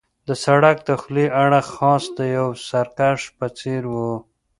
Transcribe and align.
د 0.27 0.29
سړک 0.43 0.77
دخولي 0.89 1.25
اړخ 1.43 1.65
خاص 1.77 2.03
د 2.17 2.19
یوه 2.35 2.53
سرکس 2.69 3.21
په 3.37 3.47
څېر 3.57 3.81
وو. 3.93 4.11